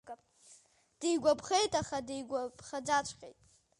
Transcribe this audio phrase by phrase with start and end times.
[0.99, 3.39] Дигәаԥхеит, аха дигәаԥхаӡаҵәҟьеит.